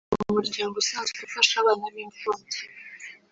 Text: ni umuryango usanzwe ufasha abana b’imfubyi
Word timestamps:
ni 0.21 0.23
umuryango 0.31 0.75
usanzwe 0.83 1.17
ufasha 1.27 1.53
abana 1.61 1.85
b’imfubyi 1.93 2.61